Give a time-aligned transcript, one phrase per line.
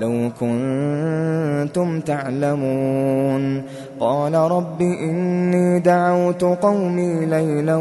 [0.00, 3.62] لو كنتم تعلمون
[4.00, 7.76] قال رب إني دعوت قومي ليلا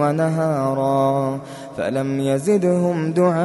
[0.00, 1.38] ونهارا
[1.76, 3.40] فلم يزدهم دعائي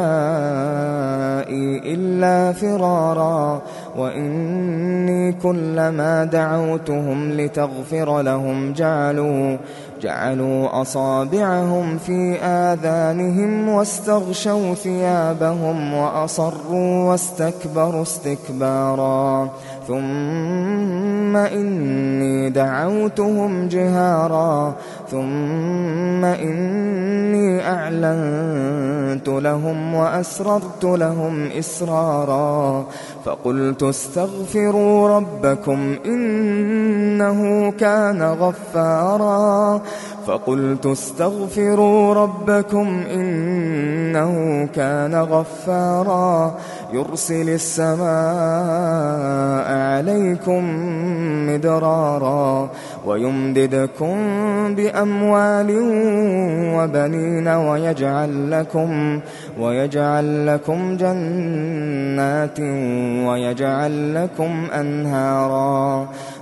[1.94, 3.62] إلا فرارا
[3.98, 9.58] وإني كلما دعوتهم لتغفر لهم جعلوا
[10.02, 19.50] جعلوا أصابعهم في آذانهم واستغشوا ثيابهم وأصروا واستكبروا استكبارا.
[19.88, 24.76] ثم إني دعوتهم جهارا.
[25.12, 32.86] ثم إني أعلنت لهم وأسررت لهم إسرارا
[33.26, 39.82] فقلت استغفروا ربكم إنه كان غفارا
[40.28, 46.56] فقلت استغفروا ربكم إنه كان غفارا
[46.94, 48.06] يرسل السماء
[49.78, 50.64] عليكم
[51.50, 52.70] مدرارا
[53.06, 54.16] ويمددكم
[54.76, 55.72] بأموال
[56.76, 59.20] وبنين ويجعل لكم
[59.60, 62.60] ويجعل لكم جنات
[63.28, 66.08] ويجعل لكم أنهارا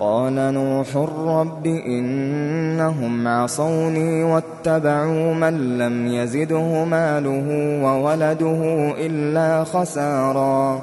[0.00, 0.96] قال نوح
[1.26, 7.46] رب إنهم عصوني واتبعوا من لم يزده ماله
[7.84, 10.82] وولده إلا خسارا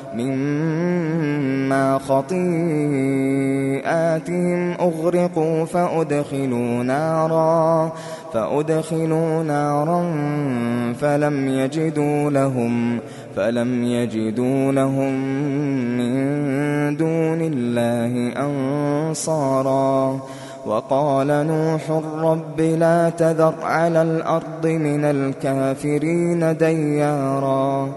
[0.15, 2.31] مما خطيئاتهم
[4.71, 7.91] أغرقوا فأدخلوا نارا
[8.33, 10.13] فأدخلوا نارا
[10.93, 12.99] فلم يجدوا لهم
[13.35, 15.13] فلم يجدوا لهم
[15.97, 20.19] من دون الله أنصارا.
[20.65, 21.91] وقال نوح
[22.23, 27.89] رب لا تذر على الأرض من الكافرين ديارا.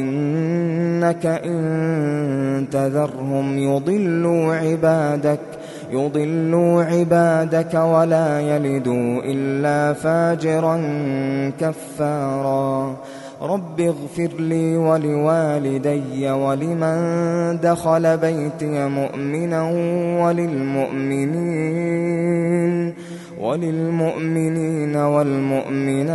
[0.00, 5.40] إنك إن تذرهم يضلوا عبادك
[5.90, 10.76] يضلوا عبادك ولا يلدوا إلا فاجرا
[11.60, 12.96] كفارا.
[13.42, 16.96] رب اغفر لي ولوالدي ولمن
[17.60, 19.62] دخل بيتي مؤمنا
[20.24, 21.74] وللمؤمنين
[23.40, 26.14] وللمؤمنين والمؤمنات.